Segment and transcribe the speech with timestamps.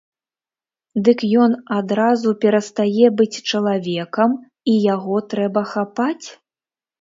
[1.07, 4.35] Дык ён адразу перастае быць чалавекам
[4.73, 6.27] і яго трэба хапаць?